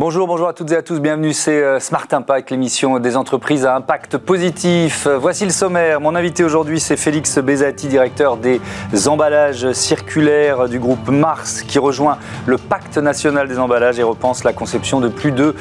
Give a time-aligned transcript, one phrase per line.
[0.00, 1.00] Bonjour, bonjour à toutes et à tous.
[1.00, 5.08] Bienvenue, c'est euh, Smart Impact, l'émission des entreprises à impact positif.
[5.08, 6.00] Euh, voici le sommaire.
[6.00, 8.60] Mon invité aujourd'hui, c'est Félix Bézati, directeur des
[9.08, 14.52] emballages circulaires du groupe Mars, qui rejoint le Pacte national des emballages et repense la
[14.52, 15.56] conception de plus de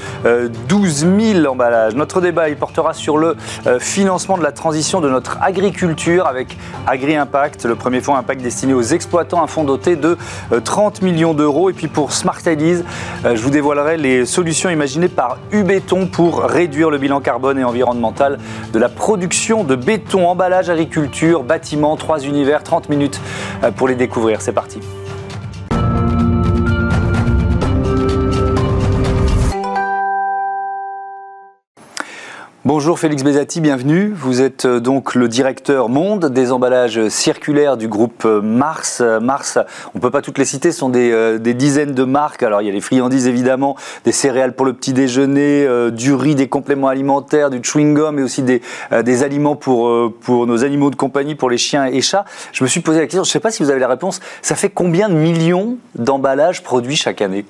[0.70, 1.96] 12 euh, 000 emballages.
[1.96, 3.36] Notre débat, il portera sur le
[3.80, 8.76] financement de la transition de notre agriculture avec Agri Impact, le premier fonds impact destiné
[8.76, 10.16] aux exploitants, un fonds doté de
[10.64, 11.72] 30 millions d'euros.
[11.72, 16.98] Et puis pour Smart je vous dévoilerai les solutions imaginées par Ubéton pour réduire le
[16.98, 18.40] bilan carbone et environnemental
[18.74, 23.20] de la production de béton, emballage, agriculture, bâtiment, trois univers, 30 minutes
[23.64, 24.42] euh, pour les découvrir.
[24.42, 24.80] C'est parti.
[32.68, 34.12] Bonjour Félix Bézati, bienvenue.
[34.14, 39.00] Vous êtes euh, donc le directeur monde des emballages circulaires du groupe euh, Mars.
[39.00, 39.58] Euh, Mars,
[39.96, 42.44] on ne peut pas toutes les citer, ce sont des, dizaines de marques.
[42.44, 46.36] Alors il y a les friandises évidemment, des céréales pour le petit déjeuner, du riz,
[46.36, 48.62] des compléments alimentaires, du chewing-gum, mais aussi des,
[49.24, 52.26] aliments pour nos animaux de compagnie, pour les chiens et chats.
[52.52, 54.20] Je me suis posé la question, je ne sais pas si vous avez la réponse,
[54.42, 57.46] ça fait combien de millions d'emballages produits chaque année?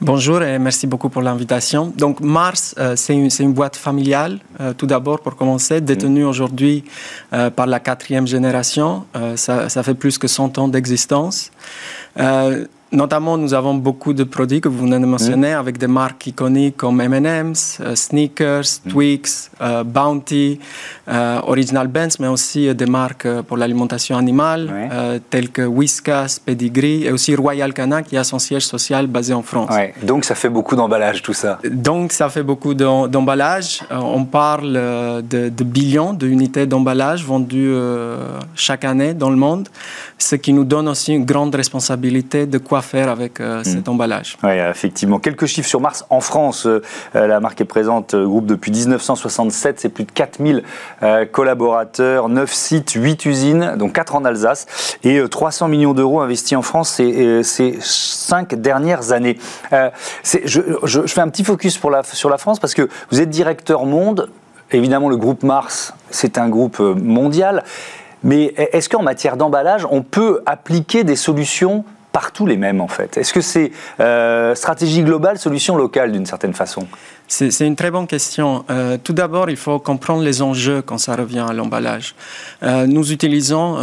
[0.00, 1.92] Bonjour et merci beaucoup pour l'invitation.
[1.96, 6.84] Donc Mars, euh, c'est une, boîte familiale, euh, tout d'abord pour commencer, détenue aujourd'hui
[7.32, 9.04] euh, par la quatrième génération.
[9.36, 11.50] Ça, ça, fait plus que 100 ans d'existence.
[12.92, 16.76] Notamment, nous avons beaucoup de produits que vous venez de mentionner avec des marques iconiques
[16.76, 19.50] comme M&M's, Sneakers, Twix,
[19.86, 20.60] Bounty,
[21.06, 27.34] Original Benz, mais aussi des marques pour l'alimentation animale telles que Whiskas, Pedigree et aussi
[27.34, 29.70] Royal Canin qui a son siège social basé en France.
[30.02, 31.58] Donc ça fait beaucoup d'emballage tout ça.
[31.64, 33.80] Donc ça fait beaucoup d'emballage.
[33.90, 37.74] on parle de, de billions d'unités d'emballage vendues
[38.54, 39.68] chaque année dans le monde,
[40.18, 43.64] ce qui nous donne aussi une grande responsabilité de quoi faire avec euh, hmm.
[43.64, 44.36] cet emballage.
[44.42, 45.18] Oui, effectivement.
[45.18, 46.04] Quelques chiffres sur Mars.
[46.10, 46.82] En France, euh,
[47.16, 50.62] euh, la marque est présente, groupe depuis 1967, c'est plus de 4000
[51.32, 54.66] collaborateurs, 9 sites, 8 usines, donc 4 en Alsace,
[55.04, 59.38] et 300 millions d'euros investis en France ces, ces 5 dernières années.
[59.72, 63.30] Je, je, fais un petit focus pour la, sur la France parce que vous êtes
[63.30, 64.28] directeur monde.
[64.70, 67.64] Évidemment, le groupe Mars, c'est un groupe mondial.
[68.24, 73.16] Mais est-ce qu'en matière d'emballage, on peut appliquer des solutions partout les mêmes en fait
[73.16, 76.86] Est-ce que c'est euh, stratégie globale, solution locale d'une certaine façon?
[77.26, 78.62] C'est une très bonne question.
[78.68, 82.14] Euh, tout d'abord, il faut comprendre les enjeux quand ça revient à l'emballage.
[82.62, 83.78] Euh, nous utilisons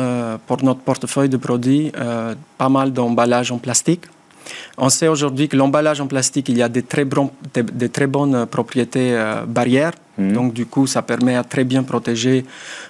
[0.46, 1.92] pour notre portefeuille de produits
[2.58, 4.04] pas mal d'emballages en plastique.
[4.78, 7.06] On sait aujourd'hui que l'emballage en plastique, il y a des très,
[7.54, 9.18] des, très bonnes propriétés
[9.48, 9.94] barrières.
[10.18, 10.34] Mmh.
[10.34, 12.46] Donc, du coup, ça permet à très bien protéger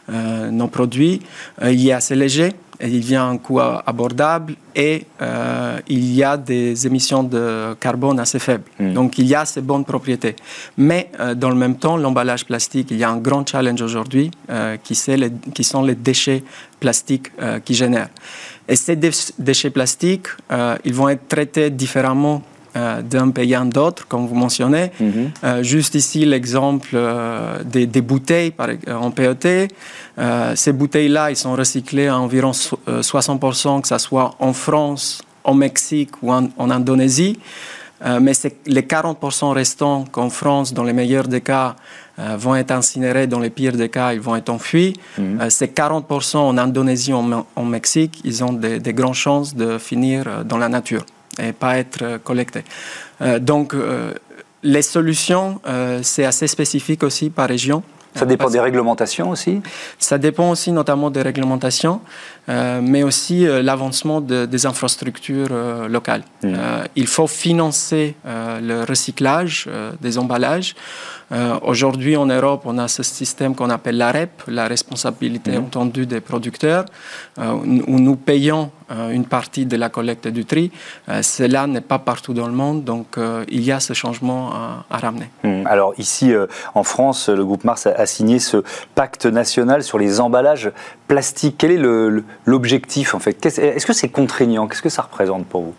[0.09, 1.21] nos produits.
[1.61, 6.37] il est assez léger il vient à un coût abordable et euh, il y a
[6.37, 8.63] des émissions de carbone assez faibles.
[8.79, 8.93] Hmm.
[8.93, 10.35] Donc il y a ces bonnes propriétés.
[10.77, 14.31] Mais euh, dans le même temps, l'emballage plastique, il y a un grand challenge aujourd'hui
[14.49, 14.97] euh, qui,
[15.53, 16.43] qui, sont les déchets
[16.79, 17.31] plastiques
[17.65, 18.09] qui génèrent.
[18.69, 20.27] Et ces déchets plastiques,
[20.85, 22.41] ils vont être traités différemment
[22.79, 24.91] euh, d'un pays à un autre, comme vous mentionnez.
[24.99, 25.31] Mhm.
[25.43, 29.67] Euh, juste ici, l'exemple euh, des, bouteilles par, en PET.
[30.55, 36.11] ces bouteilles-là, ils sont recyclées à environ 60%, que ce soit en France, au Mexique
[36.21, 37.37] ou en, Indonésie.
[38.21, 38.33] mais
[38.65, 41.75] les 40% restants qu'en France, dans les meilleurs des cas,
[42.37, 44.93] vont être incinérés, dans les pires des cas, ils vont être enfuis.
[45.17, 45.49] Mhm.
[45.49, 50.57] ces 40% en Indonésie, en, en Mexique, ils ont des grandes chances de finir dans
[50.57, 51.05] la nature
[51.39, 52.63] et pas être euh, collecté.
[53.21, 54.13] Euh, donc, euh,
[54.61, 55.61] les solutions,
[56.01, 57.81] c'est assez spécifique aussi par région.
[58.13, 59.61] Ça dépend des réglementations aussi?
[59.99, 62.01] Ça dépend aussi notamment des réglementations,
[62.49, 65.49] mais aussi l'avancement des infrastructures
[65.87, 66.23] locales.
[66.43, 66.55] Mmh.
[66.95, 69.69] il faut financer le recyclage
[70.01, 70.75] des emballages.
[71.31, 75.65] Euh, aujourd'hui, en Europe, on a ce système qu'on appelle la REP, la responsabilité mhm.
[75.65, 76.85] entendue des producteurs,
[77.37, 80.71] euh, où nous payons euh, une partie de la collecte du tri.
[81.21, 83.17] cela n'est pas partout dans le monde, donc
[83.47, 84.51] il y a ce changement
[84.89, 85.29] à, ramener.
[85.43, 85.67] Mhm.
[85.67, 86.33] Alors ici,
[86.73, 88.63] en France, le groupe Mars a, signé ce
[88.95, 90.71] pacte national sur les emballages
[91.07, 91.55] plastiques.
[91.57, 91.77] Quel est
[92.45, 94.67] l'objectif en fait Est-ce que c'est contraignant?
[94.67, 95.75] Qu'est-ce que ça représente pour vous?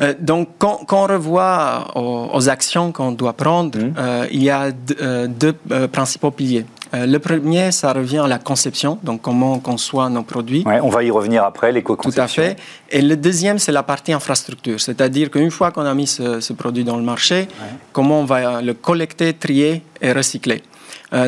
[0.00, 3.94] Euh, donc, quand, on revoit aux, actions qu'on doit prendre, mmh.
[3.96, 4.70] euh, il y a
[5.00, 5.54] euh, deux
[5.92, 6.66] principaux piliers.
[6.92, 10.64] le premier, ça revient à la conception, donc comment on conçoit nos produits.
[10.66, 12.42] on va y revenir après, l'éco-conception.
[12.42, 12.56] Tout à fait.
[12.90, 16.84] Et le deuxième, c'est la partie infrastructure, c'est-à-dire qu'une fois qu'on a mis ce, produit
[16.84, 17.48] dans le marché,
[17.92, 20.62] comment on va le collecter, trier et recycler.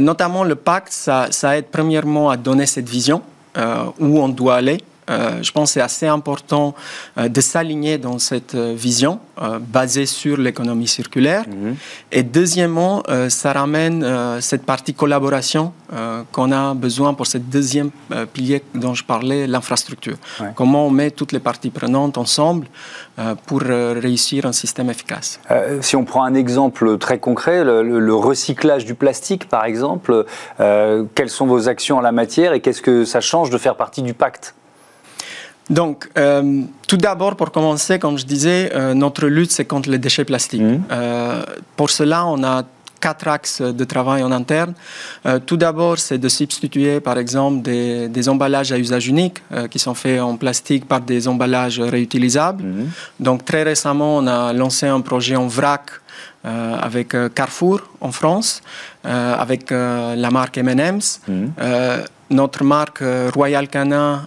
[0.01, 3.23] notamment, le pacte, ça, ça, aide premièrement à donner cette vision
[3.57, 6.75] où on doit aller je pense que c'est assez important
[7.17, 9.21] de s'aligner dans cette vision
[9.61, 11.45] basée sur l'économie circulaire.
[11.49, 11.77] Mhm.
[12.13, 14.05] Et deuxièmement, ça ramène
[14.41, 15.73] cette partie collaboration
[16.33, 17.91] qu'on a besoin pour ce deuxième
[18.33, 20.17] pilier dont je parlais, l'infrastructure.
[20.55, 22.67] Comment on met toutes les parties prenantes ensemble
[23.47, 25.41] pour réussir un système efficace.
[25.81, 30.25] si on prend un exemple très concret, le, recyclage du plastique, par exemple,
[30.59, 34.03] quelles sont vos actions en la matière et qu'est-ce que ça change de faire partie
[34.03, 34.55] du pacte?
[35.69, 39.99] Donc, euh, tout d'abord, pour commencer, comme je disais, euh, notre lutte, c'est contre les
[39.99, 40.63] déchets plastiques.
[40.63, 40.83] Mmh.
[40.93, 41.43] Euh,
[41.77, 42.63] pour cela, on a
[43.01, 44.73] quatre axes de travail en interne.
[45.45, 50.19] tout d'abord, c'est de substituer, par exemple, des, emballages à usage unique qui sont faits
[50.21, 52.65] en plastique par des emballages réutilisables.
[52.65, 52.87] Mmh.
[53.21, 55.91] Donc, très récemment, on a lancé un projet en vrac
[56.47, 58.63] euh, avec Carrefour en France,
[59.05, 61.21] avec la marque M&M's.
[61.29, 61.53] Mhm.
[62.31, 63.03] Notre marque
[63.35, 64.27] Royal Canin,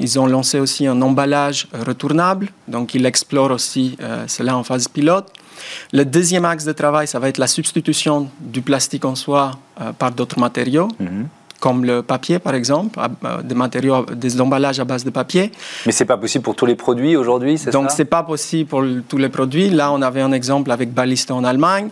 [0.00, 3.96] ils ont lancé aussi un emballage retournable, donc ils explorent aussi
[4.26, 5.30] cela en phase pilote.
[5.92, 9.52] Le deuxième axe de travail, ça va être la substitution du plastique en soi
[9.98, 10.88] par d'autres matériaux.
[10.98, 11.26] Mhm
[11.60, 15.52] comme le papier par exemple, euh, des matériaux, des emballages à base de papier.
[15.86, 17.70] Mais c'est pas possible pour tous les produits aujourd'hui, c'est ça?
[17.70, 19.70] Donc c'est pas possible pour tous les produits.
[19.70, 21.88] Là, on avait un exemple avec Ballista en Allemagne.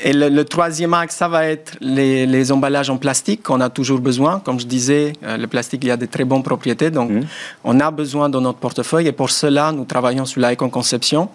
[0.00, 4.40] Et le, troisième axe, ça va être les, emballages en plastique qu'on a toujours besoin.
[4.40, 6.90] Comme je disais, euh, le plastique, il y a de très bonnes propriétés.
[6.90, 7.20] Donc, mmh.
[7.62, 9.06] on a besoin dans notre portefeuille.
[9.06, 11.28] Et pour cela, nous travaillons sur la conception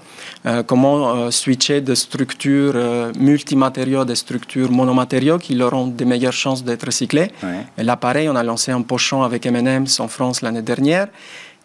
[0.46, 2.76] euh, comment euh, switcher de structures
[3.18, 7.32] multimatériaux des structures monomatériaux qui auront des meilleures chances d'être recyclés.
[7.78, 11.08] Et là, pareil, on a lancé un pochon avec M&M's en France l'année dernière.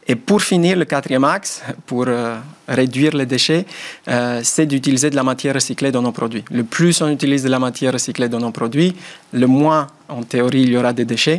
[0.07, 2.37] Et pour finir, le quatrième axe, pour euh,
[2.69, 3.65] réduire les déchets,
[4.09, 6.45] euh, c'est d'utiliser de la matière recyclée dans nos produits.
[6.51, 8.95] Le plus on utilise de la matière recyclée dans nos produits,
[9.33, 11.39] le moins, en théorie, il y aura des déchets.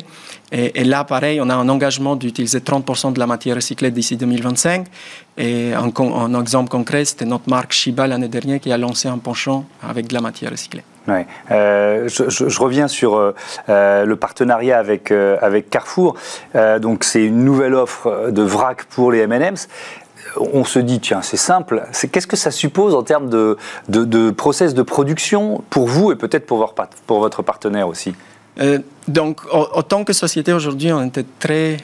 [0.52, 4.88] Et, là, pareil, on a un engagement d'utiliser 30% de la matière recyclée d'ici 2025.
[5.38, 9.18] Et un, un exemple concret, c'était notre marque Shiba l'année dernière qui a lancé un
[9.18, 10.84] penchant avec de la matière recyclée.
[11.52, 13.36] Euh, je, reviens sur euh,
[13.70, 16.16] euh, le partenariat avec, avec Carrefour.
[16.80, 19.68] donc, c'est une nouvelle offre de vrac pour les M&M's
[20.38, 21.84] on se dit, tiens, c'est simple.
[22.12, 23.58] Qu'est-ce que ça suppose en termes de,
[23.88, 26.76] de, process de production pour vous et peut-être pour,
[27.08, 28.16] pour votre partenaire aussi?
[29.08, 31.78] Donc, en tant que société aujourd'hui, on était très,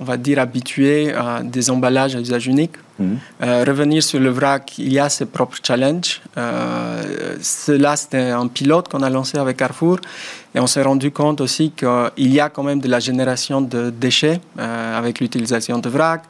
[0.00, 2.76] on va dire, habitué à des emballages à usage unique.
[2.98, 3.18] Mhm.
[3.42, 6.20] Euh, revenir sur le vrac, il y a ses propres challenges.
[6.36, 9.98] Euh, cela, c'était un pilote qu'on a lancé avec Carrefour.
[10.54, 13.90] Et on s'est rendu compte aussi qu'il y a quand même de la génération de
[13.90, 16.22] déchets euh, avec l'utilisation de vrac.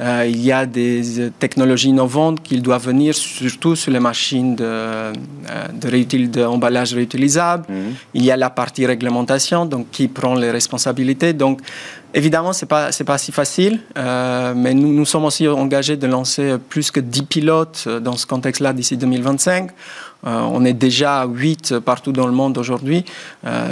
[0.00, 6.26] il y a des technologies innovantes qui doivent venir surtout sur les machines de, de
[6.26, 7.66] d'emballage réutilisable.
[7.68, 7.94] Mhm.
[8.14, 11.32] Il y a la partie réglementation, donc qui prend les responsabilités.
[11.32, 11.60] Donc,
[12.16, 16.06] Évidemment, ce n'est pas, pas si facile, euh, mais nous, nous sommes aussi engagés de
[16.06, 19.70] lancer plus que 10 pilotes euh, dans ce contexte-là d'ici 2025.
[20.26, 23.04] Euh, on est déjà à 8 partout dans le monde aujourd'hui,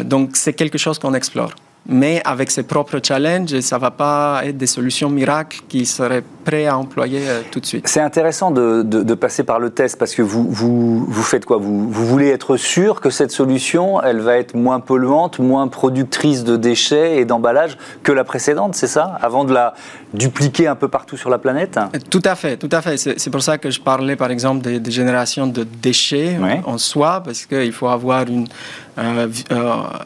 [0.04, 1.52] donc c'est quelque chose qu'on explore
[1.86, 6.24] mais avec ses propres challenges, ça ne va pas être des solutions miracles qui seraient
[6.44, 7.88] prêtes à employer euh, tout de suite.
[7.88, 11.56] C'est intéressant de, de, passer par le test parce que vous, vous, vous faites quoi?
[11.56, 16.44] Vous, vous, voulez être sûr que cette solution, elle va être moins polluante, moins productrice
[16.44, 19.18] de déchets et d'emballage que la précédente, c'est ça?
[19.22, 19.74] Avant de la
[20.12, 21.78] dupliquer un peu partout sur la planète?
[22.10, 22.96] Tout à fait, tout à fait.
[22.96, 27.46] C'est pour ça que je parlais par exemple des, générations de déchets en soi, parce
[27.46, 28.46] qu'il faut avoir une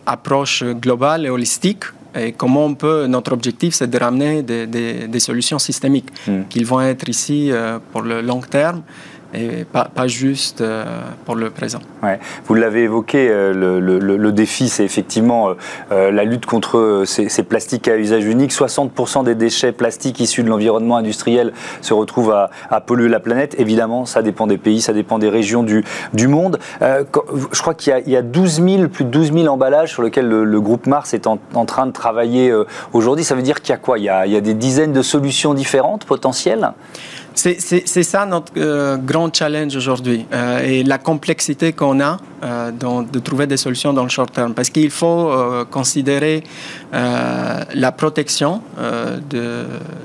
[0.07, 1.85] approche globale et holistique.
[2.15, 6.45] Et comment on peut, notre objectif, c'est de ramener des, des, solutions systémiques hmm.
[6.49, 8.83] qui vont être ici euh, pour le long terme
[9.35, 10.85] et pas, juste euh,
[11.27, 11.81] pour le présent.
[12.47, 15.51] Vous l'avez évoqué, euh, le, défi, c'est effectivement
[15.93, 18.53] euh, la lutte contre ces, plastiques à usage unique.
[18.53, 23.55] 60% des déchets plastiques issus de l'environnement industriel se retrouvent à, polluer la planète.
[23.59, 25.85] Évidemment, ça dépend des pays, ça dépend des régions du,
[26.29, 26.59] monde.
[26.81, 30.61] je crois qu'il y, a 12 000, plus de 12 000 emballages sur lesquels le,
[30.61, 32.53] groupe Mars est en, train de travailler
[32.93, 33.25] aujourd'hui.
[33.25, 33.99] Ça veut dire qu'il y a quoi?
[33.99, 36.73] Il y a des dizaines de solutions différentes potentielles?
[37.39, 43.19] C'est ça notre euh, grand challenge aujourd'hui euh, et la complexité qu'on a euh, de
[43.21, 45.31] trouver des solutions dans le short terme parce qu'il faut
[45.71, 46.43] considérer
[46.93, 48.61] la protection
[49.31, 49.65] de,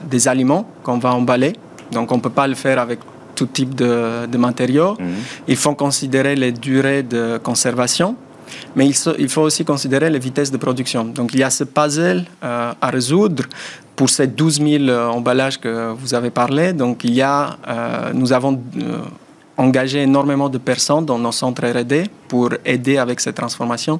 [0.10, 1.54] des aliments qu'on va emballer.
[1.92, 3.00] Donc on ne peut pas le faire avec
[3.36, 4.96] tout type de, matériaux.
[5.00, 5.16] Mhm.
[5.48, 8.16] Il faut considérer les durées de conservation
[8.76, 11.06] mais il, faut aussi considérer les vitesses de production.
[11.06, 13.44] Donc il y a ce puzzle à résoudre
[13.96, 18.12] pour ces 12 000 euh, emballages que vous avez parlé, donc il y a, euh,
[18.14, 18.98] nous avons euh,
[19.58, 24.00] engagé énormément de personnes dans nos centres R&D pour aider avec cette transformation.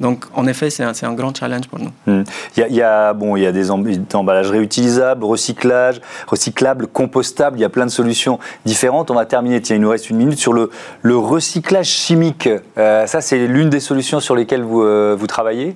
[0.00, 1.90] Donc, en effet, c'est un, un, grand challenge pour nous.
[2.06, 2.24] Hmm.
[2.56, 7.58] Il, y a, bon, il y a des emballages réutilisables, recyclage, recyclables, compostables.
[7.58, 9.10] Il y a plein de solutions différentes.
[9.10, 10.70] On va terminer, tiens, il nous reste une minute, sur le,
[11.02, 12.48] le recyclage chimique.
[12.78, 15.74] Euh, ça, c'est l'une des solutions sur lesquelles vous, euh, vous travaillez?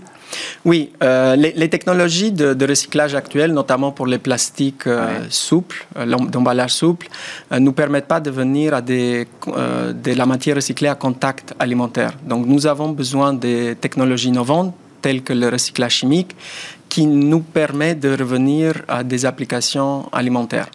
[0.64, 6.73] Oui, euh, les, technologies de, recyclage actuelles, notamment pour les plastiques euh, souples, euh, d'emballage
[6.73, 7.09] souple,
[7.59, 12.14] nous permettent pas de venir à des, de la matière recyclée à contact alimentaire.
[12.25, 16.35] Donc nous avons besoin des technologies innovantes telles que le recyclage chimique
[16.88, 20.68] qui nous permet de revenir à des applications alimentaires.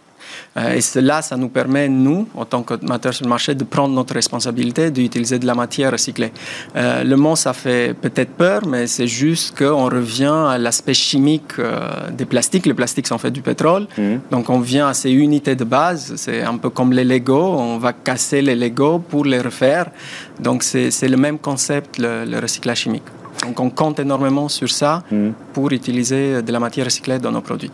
[0.56, 3.94] Euh, et cela, ça nous permet, nous, en tant qu'amateurs sur le marché, de prendre
[3.94, 6.32] notre responsabilité d'utiliser de la matière recyclée.
[6.76, 11.58] Euh, le mot, ça fait peut-être peur, mais c'est juste qu'on revient à l'aspect chimique
[11.58, 12.66] euh, des plastiques.
[12.66, 13.86] Les plastiques sont faits du pétrole.
[13.96, 14.20] Mhm.
[14.30, 16.14] Donc, on vient à ces unités de base.
[16.16, 17.54] C'est un peu comme les Lego.
[17.58, 19.86] On va casser les Lego pour les refaire.
[20.40, 23.21] Donc, c'est le même concept, le recyclage chimique.
[23.42, 25.30] Donc on compte énormément sur ça mm.
[25.52, 27.70] pour utiliser de la matière recyclée dans nos produits.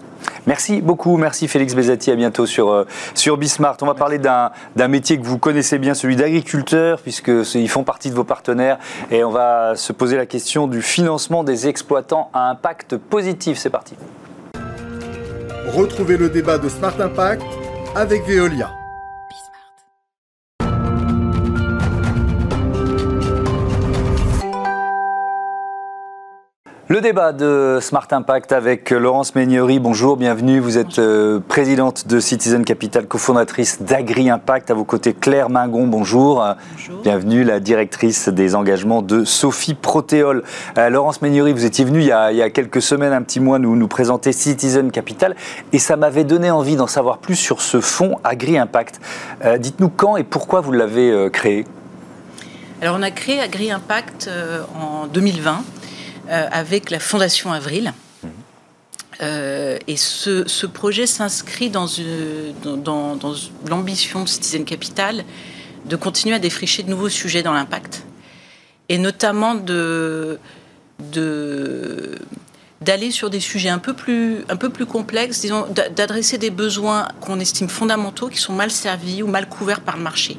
[0.46, 2.84] Merci beaucoup, merci Félix Bezati, à bientôt sur, euh,
[3.14, 3.76] sur Bismart.
[3.82, 8.14] On va parler d'un métier que vous connaissez bien, celui d'agriculteur, puisqu'ils font partie de
[8.14, 8.78] vos partenaires,
[9.10, 13.58] et on va se poser la question du financement des exploitants à impact positif.
[13.58, 13.94] C'est parti.
[15.66, 17.42] Retrouvez le débat de Smart Impact
[17.94, 18.70] avec Veolia.
[26.90, 29.78] Le débat de Smart Impact avec Laurence Meignery.
[29.78, 30.58] Bonjour, bienvenue.
[30.58, 34.70] Vous êtes euh, présidente de Citizen Capital, cofondatrice d'Agri Impact.
[34.70, 35.86] À vos côtés, Claire Mingon.
[35.86, 36.42] Bonjour.
[36.72, 37.02] bonjour.
[37.02, 40.42] Bienvenue, la directrice des engagements de Sophie Protéol.
[40.78, 43.76] Euh, Laurence Meignery, vous étiez venue il y, a, quelques semaines, un petit mois, nous,
[43.76, 45.36] nous présenter Citizen Capital.
[45.74, 48.98] Et ça m'avait donné envie d'en savoir plus sur ce fonds Agri Impact.
[49.44, 51.66] Euh, dites-nous quand et pourquoi vous l'avez créé?
[52.80, 54.30] Alors, on a créé Agri Impact
[54.80, 55.54] en 2020 euh,
[56.28, 57.92] avec la Fondation Avril.
[59.20, 61.86] Euh, et ce, projet s'inscrit dans,
[63.66, 65.24] l'ambition de Citizen Capital
[65.86, 68.04] de continuer à défricher de nouveaux sujets dans l'impact.
[68.88, 70.38] Et notamment d'aller
[73.10, 74.44] sur des sujets un peu plus,
[74.86, 75.66] complexes, disons,
[75.96, 80.02] d'adresser des besoins qu'on estime fondamentaux, qui sont mal servis ou mal couverts par le
[80.02, 80.38] marché.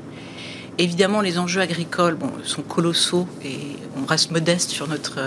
[0.78, 3.58] Évidemment, les enjeux agricoles sont colossaux et
[4.02, 5.20] on reste modeste sur notre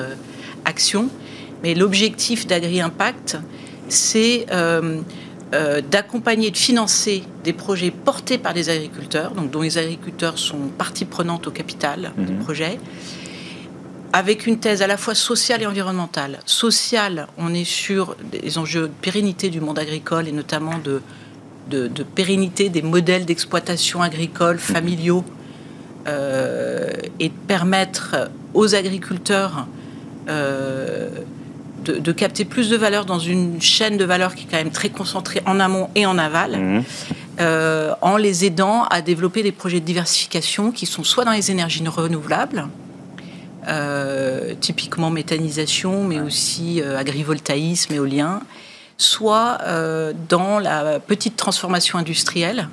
[0.65, 1.09] action.
[1.63, 3.39] Mais l'objectif d'Agri Impact,
[3.89, 5.01] c'est euh,
[5.55, 10.39] euh, d'accompagner et de financer des projets portés par des agriculteurs, donc dont les agriculteurs
[10.39, 12.39] sont partie prenante au capital du mhm.
[12.39, 12.79] projet,
[14.13, 16.41] avec une thèse à la fois sociale et environnementale.
[16.47, 21.01] Sociale, on est sur des enjeux de pérennité du monde agricole et notamment de,
[21.71, 25.25] de, pérennité des modèles d'exploitation agricole familiaux
[26.07, 26.91] euh,
[27.21, 29.67] et de permettre aux agriculteurs
[30.29, 31.11] euh,
[31.85, 34.89] de, capter plus de valeur dans une chaîne de valeur qui est quand même très
[34.89, 36.85] concentrée en amont et en aval, mhm.
[37.41, 41.51] euh, en les aidant à développer des projets de diversification qui sont soit dans les
[41.51, 42.69] énergies renouvelables,
[43.67, 48.43] euh, typiquement méthanisation, mais aussi agrivoltaïsme, éolien,
[48.97, 49.59] soit
[50.29, 52.69] dans la petite transformation industrielle,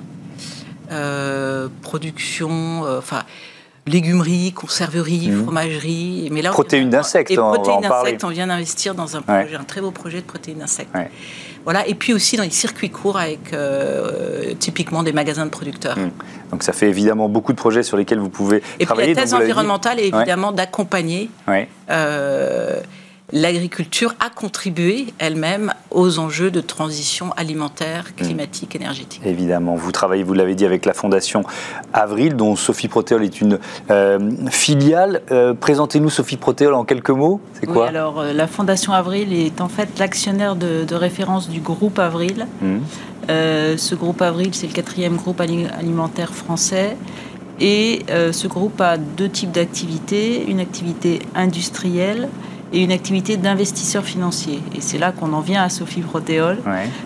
[1.82, 3.24] production, enfin
[3.90, 5.42] légumerie, conserverie, mmh.
[5.42, 6.28] fromagerie.
[6.32, 7.30] Mais là, protéines d'insectes.
[7.30, 10.58] Et protéines d'insectes, on vient d'investir dans un projet, un très beau projet de protéines
[10.58, 10.94] d'insectes.
[11.64, 15.98] Voilà, et puis aussi dans les circuits courts avec euh, typiquement des magasins de producteurs.
[15.98, 16.10] Mmh.
[16.52, 19.10] Donc ça fait évidemment beaucoup de projets sur lesquels vous pouvez travailler.
[19.10, 21.28] Et puis la thèse environnementale est évidemment d'accompagner
[21.90, 22.80] euh,
[23.32, 28.22] l'agriculture a contribué elle-même aux enjeux de transition alimentaire, mm.
[28.22, 29.20] climatique, énergétique.
[29.24, 31.44] Évidemment, vous travaillez, vous l'avez dit, avec la Fondation
[31.92, 33.58] Avril, dont Sophie Protéol est une
[33.90, 34.18] euh,
[34.50, 35.22] filiale.
[35.30, 37.40] Euh, présentez-nous Sophie Protéol en quelques mots.
[37.54, 37.88] C'est quoi?
[37.88, 42.46] Alors, euh, la Fondation Avril est en fait l'actionnaire de, référence du groupe Avril.
[42.60, 42.78] Mm.
[43.28, 46.96] ce groupe Avril, c'est le quatrième groupe alimentaire français.
[47.60, 50.44] Et ce groupe a deux types d'activités.
[50.48, 52.28] Une activité industrielle
[52.72, 54.60] et une activité d'investisseur financier.
[54.74, 56.58] Et c'est là qu'on en vient à Sophie Protéol.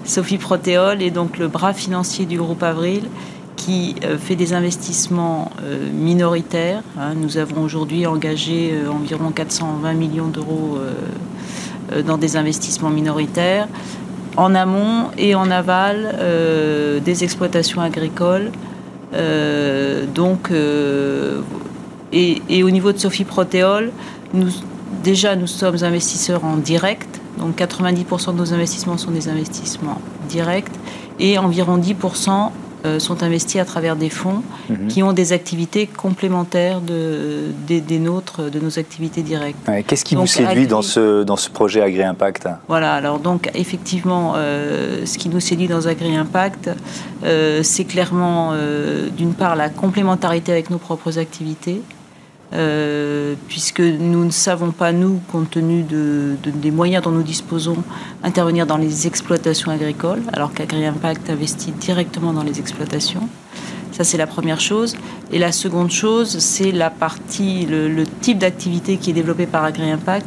[0.04, 3.04] Sophie Protéol est donc le bras financier du groupe Avril
[3.56, 6.82] qui euh, fait des investissements euh, minoritaires.
[6.98, 7.14] Hein.
[7.16, 10.78] Nous avons aujourd'hui engagé euh, environ 420 millions d'euros
[12.06, 13.68] dans des investissements minoritaires,
[14.36, 16.16] en amont et en aval
[17.04, 18.50] des exploitations agricoles.
[20.14, 20.50] donc,
[22.12, 23.92] et, et, au niveau de Sophie Protéol,
[24.32, 24.50] nous,
[25.04, 27.20] déjà, nous sommes investisseurs en direct.
[27.38, 30.70] Donc 90% de nos investissements sont des investissements directs
[31.20, 32.50] et environ 10%
[32.86, 34.88] euh, sont investis à travers des fonds mhm.
[34.88, 39.58] qui ont des activités complémentaires de, des, nôtres, de nos activités directes.
[39.86, 45.06] Qu'est-ce qui vous séduit dans, ce, dans ce projet Agri-Impact Voilà, alors donc effectivement, euh,
[45.06, 46.70] ce qui nous séduit dans Agri-Impact,
[47.24, 48.52] euh, c'est clairement
[49.16, 51.80] d'une part la complémentarité avec nos propres activités.
[52.54, 57.76] Euh, puisque nous ne savons pas, nous, compte tenu de, des moyens dont nous disposons,
[58.22, 63.28] intervenir dans les exploitations agricoles, alors qu'Agri-Impact investit directement dans les exploitations.
[63.90, 64.96] Ça, c'est la première chose.
[65.32, 70.26] Et la seconde chose, c'est la partie, le, type d'activité qui est développé par Agri-Impact,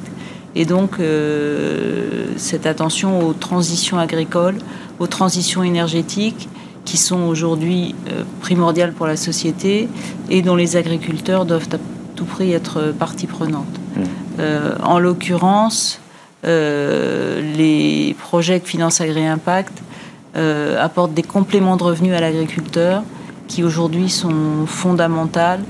[0.56, 4.58] et donc euh, cette attention aux transitions agricoles,
[5.00, 6.50] aux transitions énergétiques,
[6.84, 9.90] qui sont aujourd'hui euh, primordiales pour la société
[10.30, 11.68] et dont les agriculteurs doivent
[12.18, 13.66] tout prix être partie prenante.
[13.96, 14.02] Mmh.
[14.40, 16.02] Euh, en l'occurrence,
[16.46, 19.82] euh, les projets que finance Agri-Impact
[20.36, 23.04] euh, apportent des compléments de revenus à l'agriculteur
[23.48, 25.62] qui aujourd'hui sont fondamentales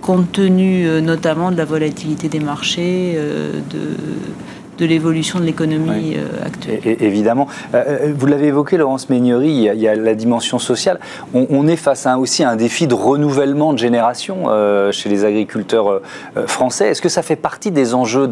[0.00, 3.18] compte tenu notamment de la volatilité des marchés,
[3.70, 3.96] de
[4.78, 6.80] de l'évolution de l'économie euh, actuelle.
[7.00, 7.48] évidemment.
[7.74, 11.00] Euh, euh, vous l'avez évoqué, Laurence Meignery, il y, a, la dimension sociale.
[11.34, 14.46] On, est face à aussi à un défi de renouvellement de génération
[14.92, 16.00] chez les agriculteurs
[16.46, 16.88] français.
[16.88, 18.28] Est-ce que ça fait partie des enjeux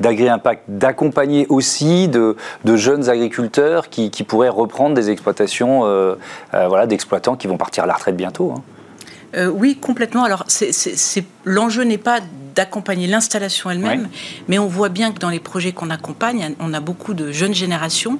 [0.00, 2.36] d'Agri-Impact d'accompagner aussi de,
[2.74, 5.80] jeunes agriculteurs qui, pourraient reprendre des exploitations
[6.52, 8.62] voilà, d'exploitants qui vont partir à la retraite bientôt hein?
[9.36, 10.24] Oui, complètement.
[10.24, 10.44] Alors,
[11.44, 12.20] l'enjeu n'est pas
[12.54, 14.08] d'accompagner l'installation elle-même,
[14.48, 17.54] mais on voit bien que dans les projets qu'on accompagne, on a beaucoup de jeunes
[17.54, 18.18] générations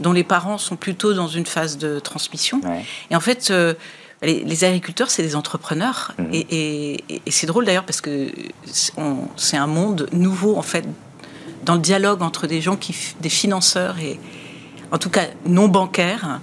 [0.00, 2.60] dont les parents sont plutôt dans une phase de transmission.
[3.10, 3.74] Et en fait, euh,
[4.22, 6.14] les, agriculteurs, c'est des entrepreneurs.
[6.18, 6.28] Mhm.
[6.32, 8.28] Et, c'est drôle d'ailleurs parce que
[9.36, 10.84] c'est un monde nouveau, en fait,
[11.64, 14.18] dans le dialogue entre des gens, qui, des financeurs et,
[14.90, 16.40] en tout cas, non bancaires,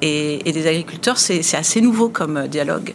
[0.00, 2.94] et, et des agriculteurs, c'est assez nouveau comme dialogue.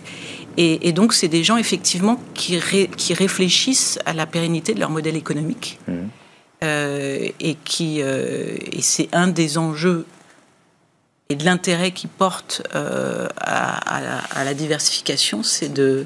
[0.58, 2.60] Et, donc, c'est des gens, effectivement, qui,
[2.98, 5.80] qui, réfléchissent à la pérennité de leur modèle économique.
[5.88, 5.94] Mmh.
[6.62, 10.06] Euh, et qui euh, et c'est un des enjeux
[11.30, 16.06] et de l'intérêt qui porte euh, à, la diversification, c'est de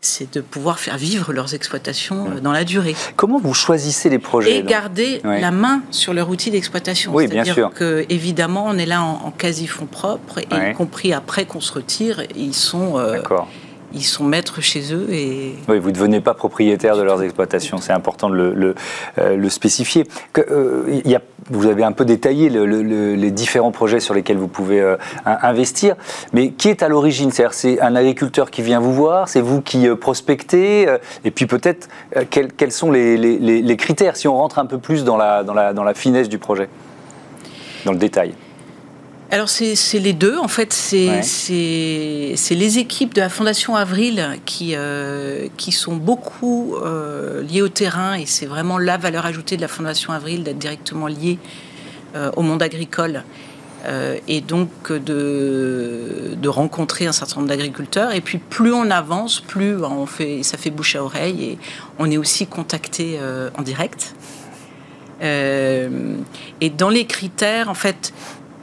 [0.00, 2.40] c'est de pouvoir faire vivre leurs exploitations mmh.
[2.40, 2.94] dans la durée.
[3.16, 7.12] Comment vous choisissez les projets Et garder la main sur leur outil d'exploitation.
[7.12, 7.72] Oui, bien sûr.
[7.72, 12.22] Que, évidemment, on est là en, quasi-fonds propres, et y compris après qu'on se retire,
[12.36, 12.98] ils sont...
[12.98, 13.48] D'accord
[13.94, 15.06] ils sont maîtres chez eux.
[15.10, 15.54] Et...
[15.68, 18.74] Oui, vous ne devenez pas propriétaire de leurs exploitations, c'est important de le,
[19.18, 20.06] euh, spécifier.
[20.38, 21.00] Euh,
[21.50, 25.96] vous avez un peu détaillé les différents projets sur lesquels vous pouvez euh, investir,
[26.32, 27.30] mais qui est à l'origine?
[27.32, 30.86] C'est un agriculteur qui vient vous voir, c'est vous qui prospectez,
[31.24, 31.88] et puis peut-être
[32.30, 36.68] quels, sont les, critères, si on rentre un peu plus dans la finesse du projet,
[37.84, 38.34] dans le détail
[39.32, 45.48] alors c'est les deux, en fait, c'est les équipes de la Fondation Avril qui, euh,
[45.56, 49.68] qui sont beaucoup euh, liées au terrain et c'est vraiment la valeur ajoutée de la
[49.68, 51.38] Fondation Avril d'être directement liée
[52.14, 53.24] euh, au monde agricole
[54.28, 58.12] et donc de, de rencontrer un certain nombre d'agriculteurs.
[58.14, 61.58] Et puis plus on avance, plus on fait, ça fait bouche à oreille et
[61.98, 63.18] on est aussi contacté
[63.58, 64.14] en direct.
[65.20, 68.12] et dans les critères, en fait,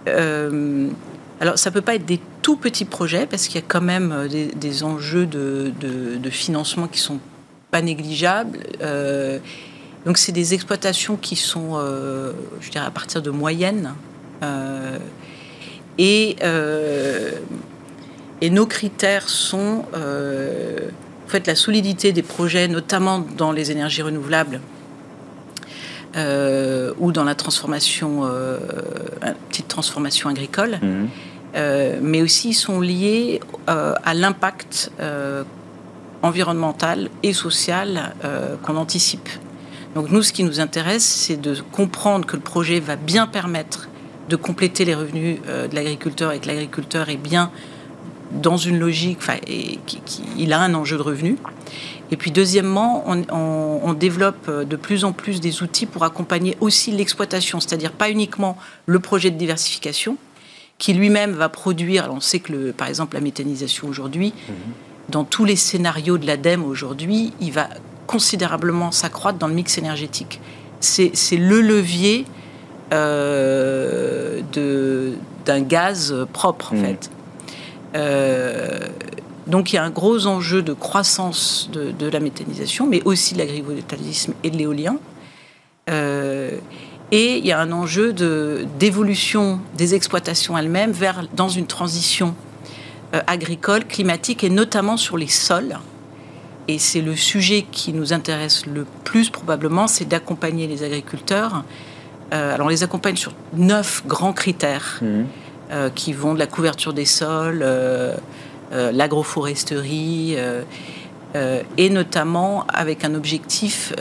[0.07, 4.12] alors, ça peut pas être des tout petits projets parce qu'il y a quand même
[4.12, 7.19] euh, des, enjeux de, financement qui sont
[7.71, 8.59] pas négligeables.
[8.81, 9.39] Euh,
[10.05, 11.77] donc, c'est des exploitations qui sont,
[12.62, 13.93] je dirais, à partir de moyennes.
[15.97, 16.38] et,
[18.41, 24.62] et nos critères sont, en fait, la solidité des projets, notamment dans les énergies renouvelables
[26.15, 28.57] euh, ou dans la transformation, euh,
[29.49, 31.07] petite transformation agricole, mhm.
[31.55, 34.91] euh, mais aussi sont liés à l'impact
[36.23, 38.15] environnemental et social
[38.63, 39.29] qu'on anticipe.
[39.95, 43.87] Donc nous, ce qui nous intéresse, c'est de comprendre que le projet va bien permettre
[44.29, 47.51] de compléter les revenus de l'agriculteur et que l'agriculteur est bien
[48.31, 49.37] dans une logique, enfin,
[50.37, 51.37] il a un enjeu de revenus.
[52.11, 57.59] Et puis deuxièmement, on, développe de plus en plus des outils pour accompagner aussi l'exploitation,
[57.59, 60.17] c'est-à-dire pas uniquement le projet de diversification,
[60.79, 64.55] qui lui-même va produire, on sait que le, par exemple la méthanisation aujourd'hui, mhm.
[65.09, 67.67] dans tous les scénarios de l'ADEME aujourd'hui, il va
[68.07, 70.39] considérablement s'accroître dans le mix énergétique.
[70.79, 72.25] C'est le levier
[72.93, 74.41] euh,
[75.45, 76.85] d'un gaz propre, en mhm.
[76.85, 77.11] fait.
[77.95, 78.87] Euh,
[79.49, 83.39] donc il y a un gros enjeu de croissance de, la méthanisation, mais aussi de
[83.39, 84.97] l'agrivoltaïsme et de l'éolien.
[85.89, 86.51] Euh,
[87.12, 92.35] et il y a un enjeu d'évolution des exploitations elles-mêmes vers dans une transition
[93.25, 95.79] agricole, climatique et notamment sur les sols.
[96.67, 101.63] Et c'est le sujet qui nous intéresse le plus probablement, c'est d'accompagner les agriculteurs.
[102.29, 105.89] alors on les accompagne sur neuf grands critères mmh.
[105.95, 107.65] qui vont de la couverture des sols,
[108.71, 110.36] l'agroforesterie,
[111.77, 113.93] et notamment avec un objectif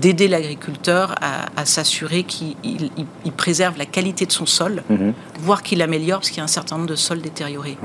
[0.00, 2.56] d'aider l'agriculteur à, s'assurer qu'il
[3.36, 5.12] préserve la qualité de son sol, mhm.
[5.40, 7.76] voire qu'il améliore, parce qu'il y a un certain nombre de sols détériorés.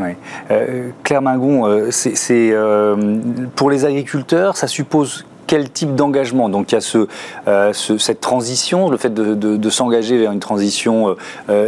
[0.51, 2.15] Euh, Claire Mingon, euh, c'est,
[2.51, 3.17] euh,
[3.55, 7.07] pour les agriculteurs, ça suppose quel type d'engagement Donc il y a ce,
[7.97, 11.15] cette transition, le fait de, s'engager vers une transition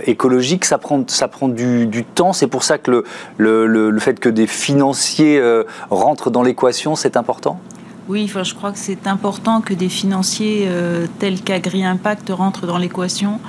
[0.05, 2.33] écologique, ça prend, ça prend du, temps.
[2.33, 3.03] C'est pour ça que
[3.37, 5.41] le, le, fait que des financiers
[5.89, 7.59] rentrent dans l'équation, c'est important?
[8.07, 12.67] Oui, enfin, je crois que c'est important que des financiers euh, tels qu'Agri Impact rentrent
[12.67, 13.39] dans l'équation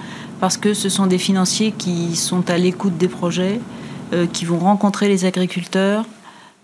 [0.40, 3.60] parce que ce sont des financiers qui sont à l'écoute des projets,
[4.14, 6.06] euh, qui vont rencontrer les agriculteurs,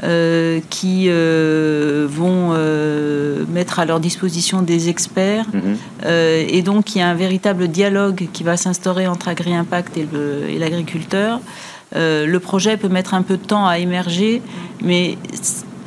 [0.02, 2.54] euh, qui vont
[3.48, 5.46] mettre à leur disposition des experts.
[5.52, 5.76] Mhm.
[6.48, 10.58] et donc, il y a un véritable dialogue qui va s'instaurer entre Agri Impact et
[10.58, 11.40] l'agriculteur.
[11.94, 14.42] le projet peut mettre un peu de temps à émerger,
[14.82, 15.18] mais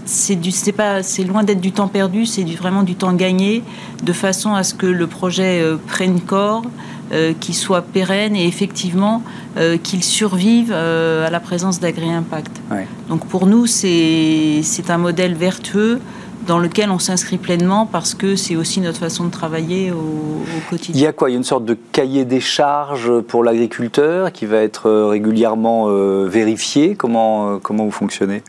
[0.05, 3.63] c'est du, c'est pas, c'est loin d'être du temps perdu, c'est vraiment du temps gagné,
[4.03, 6.63] de façon à ce que le projet euh, prenne corps,
[7.11, 9.21] euh, qu'il soit pérenne et effectivement
[9.57, 12.61] euh, qu'il survive à la présence d'Agri Impact.
[13.09, 15.99] Donc pour nous, c'est, c'est un modèle vertueux
[16.47, 20.69] dans lequel on s'inscrit pleinement parce que c'est aussi notre façon de travailler au, au,
[20.69, 20.93] quotidien.
[20.93, 21.31] Il y a quoi?
[21.31, 25.87] Il y a une sorte de cahier des charges pour l'agriculteur qui va être régulièrement
[26.25, 26.93] vérifié?
[26.95, 28.43] Comment, comment vous fonctionnez?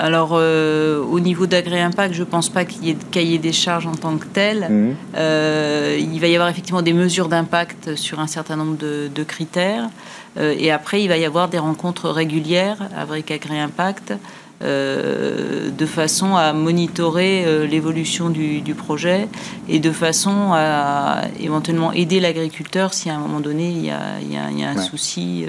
[0.00, 3.36] Alors, euh, au niveau d'Agré Impact, je ne pense pas qu'il y ait de cahier
[3.36, 4.66] des charges en tant que tel.
[4.70, 4.96] Mhm.
[5.16, 9.90] Euh, il va y avoir effectivement des mesures d'impact sur un certain nombre de, critères.
[10.38, 14.14] Euh, et après, il va y avoir des rencontres régulières avec Agré Impact
[14.62, 19.26] de façon à monitorer l'évolution du, projet
[19.70, 24.68] et de façon à éventuellement aider l'agriculteur si à un moment donné il y a,
[24.68, 25.46] un souci.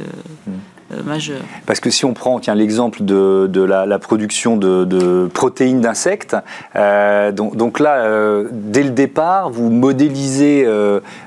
[0.48, 0.54] Mhm.
[0.94, 1.42] Euh, majeur.
[1.66, 6.36] Parce que si on prend l'exemple de, de la, production de, protéines d'insectes,
[6.76, 10.68] euh, donc, donc, là, euh, dès le départ, vous modélisez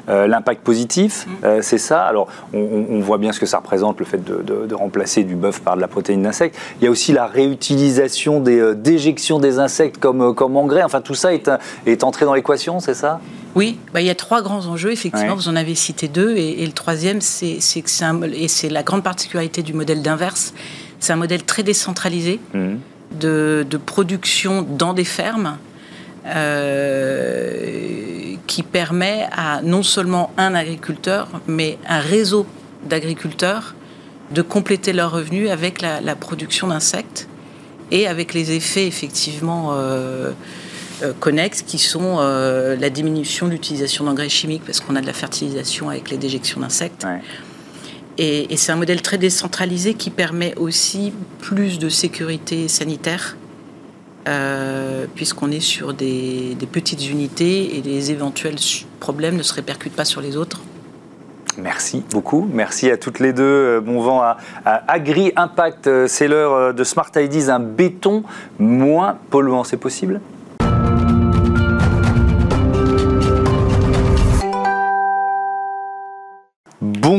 [0.09, 1.63] l'impact positif, mm.
[1.63, 2.03] c'est ça.
[2.03, 5.77] Alors, on, voit bien ce que ça représente, le fait de, remplacer du bœuf par
[5.77, 6.59] de la protéine d'insectes.
[6.81, 10.83] Il y a aussi la réutilisation des déjections des insectes comme, comme engrais.
[10.83, 11.51] Enfin, tout ça est,
[11.87, 13.21] est entré dans l'équation, c'est ça?
[13.55, 16.67] Oui, bah, il y a trois grands enjeux, effectivement, vous en avez cité deux, et,
[16.67, 20.55] le troisième, c'est que c'est et c'est la grande particularité du modèle d'inverse,
[20.99, 22.75] c'est un modèle très décentralisé mmh.
[23.21, 25.59] de, production dans des fermes,
[26.27, 32.47] euh, qui permet à non seulement un agriculteur, mais un réseau
[32.89, 33.75] d'agriculteurs
[34.31, 37.29] de compléter leurs revenus avec la, production d'insectes
[37.91, 40.33] et avec les effets effectivement euh,
[41.21, 45.13] connexes qui sont euh, la diminution de l'utilisation d'engrais chimiques parce qu'on a de la
[45.13, 47.07] fertilisation avec les déjections d'insectes.
[48.17, 53.37] Et, c'est un modèle très décentralisé qui permet aussi plus de sécurité sanitaire
[54.29, 58.57] euh, puisqu'on est sur des, petites unités et les éventuels
[59.01, 60.63] problèmes ne se répercutent pas sur les autres.
[61.59, 62.49] Merci beaucoup.
[62.53, 63.81] Merci à toutes les deux.
[63.81, 66.07] Bon vent à, à Agri Impact.
[66.07, 68.25] C'est l'heure de Smart IDs, un béton
[68.59, 69.63] moins polluant.
[69.63, 70.21] C'est possible?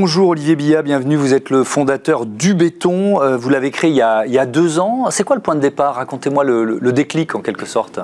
[0.05, 1.15] Bonjour Olivier Billa, bienvenue.
[1.15, 3.23] Vous êtes le fondateur du béton.
[3.23, 5.09] Euh, vous l'avez créé il y, a, deux ans.
[5.09, 5.95] C'est quoi le point de départ?
[5.95, 7.99] Racontez-moi le, déclic en quelque sorte.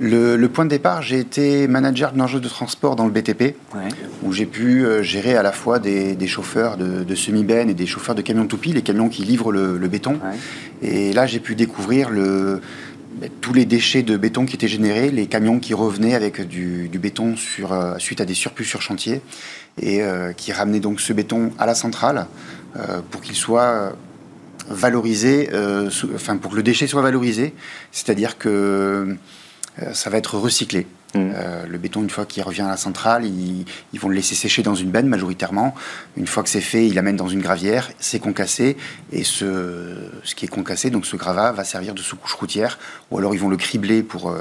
[0.00, 3.54] Le, point de départ, j'ai été manager de l'enjeu de transport dans le BTP,
[4.24, 8.16] où j'ai pu euh, gérer à la fois des, chauffeurs de, semi-bennes et des chauffeurs
[8.16, 10.18] de camions toupie, les camions qui livrent le, béton.
[10.82, 12.60] Et là, j'ai pu découvrir le,
[13.40, 17.36] tous les déchets de béton qui étaient générés, les camions qui revenaient avec du, béton
[17.36, 19.20] sur, euh, suite à des surplus sur chantier
[19.80, 22.26] et euh, qui ramenait donc ce béton à la centrale
[22.76, 23.92] euh, pour qu'il soit
[24.68, 27.54] valorisé, euh, enfin pour que le déchet soit valorisé,
[27.92, 29.16] c'est-à-dire que
[29.92, 30.86] ça va être recyclé.
[31.14, 31.30] Mmh.
[31.68, 33.64] le béton, une fois qu'il revient à la centrale, ils,
[34.00, 35.74] vont le laisser sécher dans une benne majoritairement.
[36.16, 38.76] Une fois que c'est fait, ils l'amènent dans une gravière, c'est concassé,
[39.12, 42.78] et ce, ce qui est concassé, donc ce gravat, va servir de sous-couche routière,
[43.10, 44.34] ou alors ils vont le cribler pour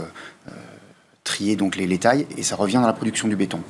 [1.24, 3.62] trier donc les, les, tailles, et ça revient dans la production du béton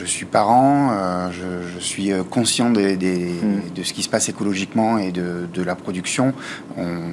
[0.00, 2.74] je suis parent, euh, je, suis euh, conscient mm.
[2.74, 6.32] de ce qui se passe écologiquement et de, la production.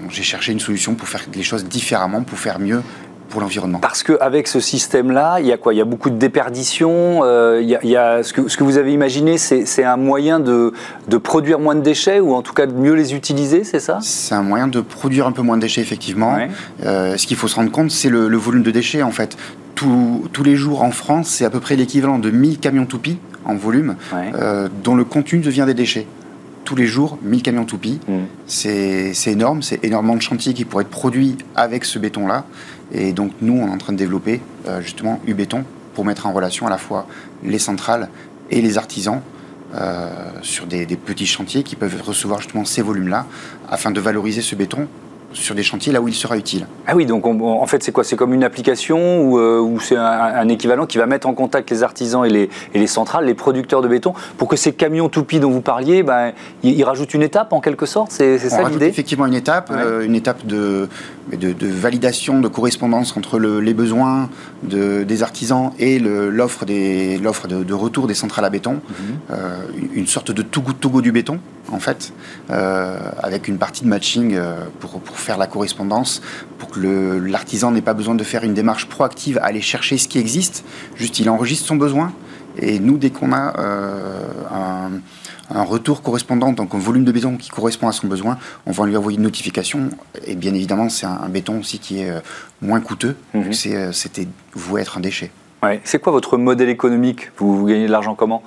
[0.10, 2.82] J'ai cherché une solution pour faire les choses différemment, pour faire mieux
[3.28, 3.80] pour l'environnement.
[3.80, 5.74] Parce qu'avec ce système-là, il y a quoi?
[5.74, 7.24] Il y a beaucoup de déperditions.
[7.24, 10.74] Euh, il, y a, ce, que, ce, que, vous avez imaginé, c'est un moyen de,
[11.10, 14.00] de, produire moins de déchets ou en tout cas de mieux les utiliser, c'est ça?
[14.02, 16.38] C'est un moyen de produire un peu moins de déchets, effectivement.
[16.86, 19.38] Euh, ce qu'il faut se rendre compte, c'est le, le, volume de déchets, en fait.
[19.78, 23.20] Tous, tous les jours en France, c'est à peu près l'équivalent de 1000 camions toupies
[23.46, 26.08] en volume, euh, dont le contenu devient des déchets
[26.68, 28.02] tous les jours 1000 camions toupies.
[28.10, 28.24] Mm.
[28.46, 32.44] C'est énorme, c'est énormément de chantiers qui pourraient être produits avec ce béton-là.
[32.92, 35.64] Et donc nous, on est en train de développer euh, justement U-Béton
[35.94, 37.08] pour mettre en relation à la fois
[37.42, 38.10] les centrales
[38.52, 39.22] et les artisans
[39.76, 40.10] euh,
[40.42, 43.26] sur des, des, petits chantiers qui peuvent recevoir justement ces volumes-là
[43.70, 44.90] afin de valoriser ce béton
[45.34, 46.66] sur des chantiers là où il sera utile.
[46.88, 48.04] Ah oui, donc en fait c'est quoi?
[48.04, 51.84] C'est comme une application ou, euh, c'est un, équivalent qui va mettre en contact les
[51.84, 55.40] artisans et les, et les, centrales, les producteurs de béton, pour que ces camions toupies
[55.40, 56.32] dont vous parliez, ben,
[56.64, 58.12] ils, rajoutent une étape en quelque sorte?
[58.12, 58.88] C'est ça l'idée?
[58.88, 60.88] Effectivement une étape, euh, une étape de,
[61.32, 64.30] de, validation, de correspondance entre les besoins
[64.64, 68.82] de, des artisans et l'offre de, de, retour des centrales à béton, mhm.
[69.32, 69.58] euh,
[69.94, 72.14] une sorte de Togo Togo du béton en fait,
[72.48, 74.40] avec une partie de matching
[74.80, 76.22] pour, pour faire la correspondance,
[76.58, 80.08] pour que l'artisan n'ait pas besoin de faire une démarche proactive à aller chercher ce
[80.08, 80.64] qui existe,
[80.96, 82.14] juste il enregistre son besoin.
[82.60, 84.90] Et nous, dès qu'on a euh,
[85.50, 88.86] un, retour correspondant, donc un volume de béton qui correspond à son besoin, on va
[88.86, 89.90] lui envoyer une notification.
[90.26, 92.20] Et bien évidemment, c'est un, béton aussi qui est euh,
[92.62, 93.16] moins coûteux.
[93.34, 93.52] Mhm.
[93.68, 95.32] Euh, c'était voué être un déchet.
[95.64, 95.82] Ouais.
[95.84, 97.32] C'est quoi votre modèle économique?
[97.38, 98.44] Vous, gagnez de l'argent comment?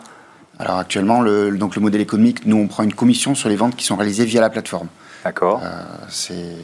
[0.59, 3.76] Alors actuellement, le, donc le modèle économique, nous on prend une commission sur les ventes
[3.76, 4.88] qui sont réalisées via la plateforme.
[5.24, 5.61] D'accord.
[5.64, 5.68] Euh,
[6.09, 6.56] c'est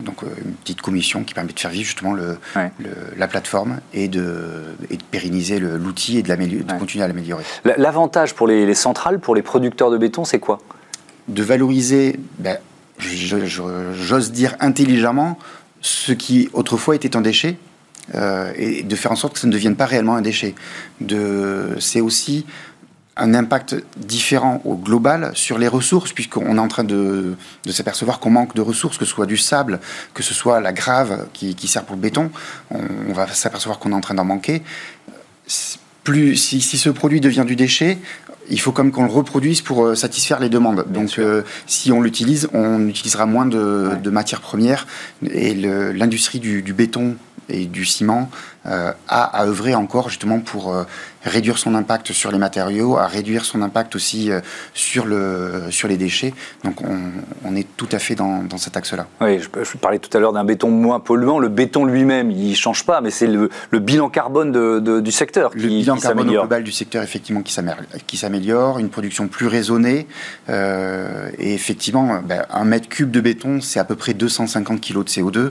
[0.00, 2.38] donc euh, une petite commission qui permet de faire vivre justement le,
[3.16, 7.44] la plateforme et de, et de pérenniser l'outil et de, de continuer à l'améliorer.
[7.64, 10.58] L'avantage pour les, centrales, pour les producteurs de béton, c'est quoi?
[11.28, 12.58] De valoriser, ben,
[12.98, 15.38] j'ose dire intelligemment,
[15.80, 17.56] ce qui autrefois était un déchet,
[18.14, 20.54] euh, et de faire en sorte que ça ne devienne pas réellement un déchet.
[21.80, 22.46] C'est aussi
[23.16, 27.34] un impact différent au global sur les ressources, puisqu'on est en train de,
[27.68, 29.80] s'apercevoir qu'on manque de ressources, que ce soit du sable,
[30.12, 32.30] que ce soit la grave qui, sert pour le béton,
[32.70, 34.62] on, va s'apercevoir qu'on est en train d'en manquer.
[36.04, 37.98] Plus, si, ce produit devient du déchet,
[38.48, 40.84] il faut comme qu'on le reproduise pour euh, satisfaire les demandes.
[40.88, 44.86] Donc, euh, si on l'utilise, on utilisera moins de, matières premières
[45.28, 47.16] et l'industrie du, du, béton
[47.48, 48.30] et du ciment
[48.68, 50.82] euh, à œuvrer encore justement pour euh,
[51.22, 54.40] réduire son impact sur les matériaux, à réduire son impact aussi euh,
[54.74, 56.34] sur, le, sur les déchets.
[56.64, 56.98] Donc on,
[57.44, 59.06] on est tout à fait dans, dans cet axe-là.
[59.20, 61.38] Oui, je, parlais tout à l'heure d'un béton moins polluant.
[61.38, 65.12] Le béton lui-même, il ne change pas, mais c'est le, le, bilan carbone de, du
[65.12, 70.08] secteur qui Le bilan carbone global du secteur, effectivement, qui s'améliore, une production plus raisonnée.
[70.48, 75.08] et effectivement, ben, un mètre cube de béton, c'est à peu près 250 kg de
[75.08, 75.50] CO2.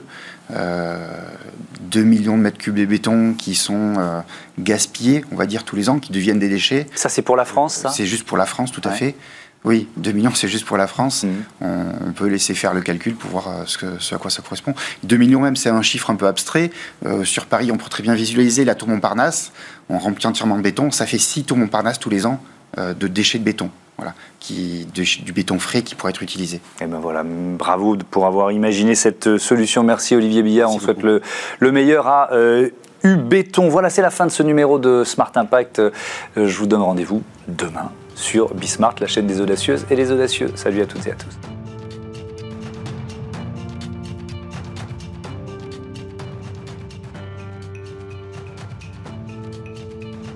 [0.50, 3.05] 2 millions de mètres cubes de béton
[3.38, 4.22] qui sont euh,
[4.60, 6.88] gaspillés, on va dire, tous les ans, qui deviennent des déchets.
[6.96, 7.90] Ça, c'est pour la France, ça?
[7.90, 9.16] C'est juste pour la France, tout à fait.
[9.64, 11.24] Oui, 2 millions, c'est juste pour la France.
[11.24, 11.30] Mmh.
[11.62, 14.42] On, peut laisser faire le calcul pour voir euh, ce, que, ce à quoi ça
[14.42, 14.74] correspond.
[15.04, 16.72] 2 millions même, c'est un chiffre un peu abstrait.
[17.06, 19.52] Euh, sur Paris, on peut très bien visualiser la tour Montparnasse.
[19.90, 20.92] On remplit entièrement de béton.
[20.92, 22.42] Ça fait 6 tours Montparnasse tous les ans
[22.78, 26.58] de déchets de béton voilà, qui, du béton frais qui pourrait être utilisé.
[26.58, 29.84] Et eh ben voilà, bravo pour avoir imaginé cette solution.
[29.84, 30.72] Merci Olivier Billard.
[30.72, 31.22] On souhaite le,
[31.60, 32.70] le, meilleur à euh,
[33.06, 33.70] U-Béton.
[33.70, 35.80] Voilà, c'est la fin de ce numéro de Smart Impact.
[35.80, 35.92] Euh,
[36.36, 40.52] je vous donne rendez-vous demain sur Bismart, la chaîne des audacieuses et les audacieux.
[40.56, 41.55] Salut à toutes et à tous.